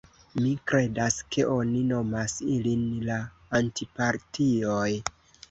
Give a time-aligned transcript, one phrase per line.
[0.43, 3.19] Mi kredas ke oni nomas ilin la
[3.61, 4.89] Antipatioj."